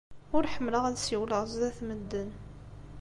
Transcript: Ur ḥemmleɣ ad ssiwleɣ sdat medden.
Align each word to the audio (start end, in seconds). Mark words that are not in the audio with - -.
Ur 0.35 0.43
ḥemmleɣ 0.53 0.83
ad 0.85 0.97
ssiwleɣ 0.99 1.43
sdat 1.51 1.77
medden. 1.87 2.29